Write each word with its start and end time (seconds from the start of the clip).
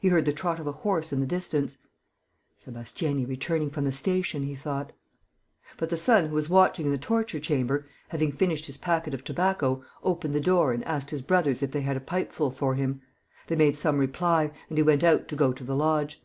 He 0.00 0.06
heard 0.10 0.26
the 0.26 0.32
trot 0.32 0.60
of 0.60 0.68
a 0.68 0.70
horse 0.70 1.12
in 1.12 1.18
the 1.18 1.26
distance: 1.26 1.78
"Sébastiani 2.56 3.26
returning 3.28 3.68
from 3.68 3.82
the 3.84 3.90
station," 3.90 4.44
he 4.44 4.54
thought. 4.54 4.92
But 5.76 5.90
the 5.90 5.96
son 5.96 6.28
who 6.28 6.36
was 6.36 6.48
watching 6.48 6.86
in 6.86 6.92
the 6.92 6.98
torture 6.98 7.40
chamber, 7.40 7.88
having 8.10 8.30
finished 8.30 8.66
his 8.66 8.76
packet 8.76 9.12
of 9.12 9.24
tobacco, 9.24 9.82
opened 10.04 10.34
the 10.34 10.40
door 10.40 10.72
and 10.72 10.84
asked 10.84 11.10
his 11.10 11.22
brothers 11.22 11.64
if 11.64 11.72
they 11.72 11.82
had 11.82 11.96
a 11.96 12.00
pipeful 12.00 12.52
for 12.52 12.76
him. 12.76 13.02
They 13.48 13.56
made 13.56 13.76
some 13.76 13.98
reply; 13.98 14.52
and 14.68 14.78
he 14.78 14.84
went 14.84 15.02
out 15.02 15.26
to 15.26 15.34
go 15.34 15.52
to 15.54 15.64
the 15.64 15.74
lodge. 15.74 16.22